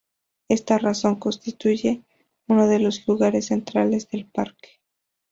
Esta 0.49 0.79
zona 0.95 1.19
constituye 1.19 2.01
uno 2.47 2.65
de 2.65 2.79
los 2.79 3.07
lugares 3.07 3.45
centrales 3.45 4.09
del 4.09 4.25
parque. 4.25 4.81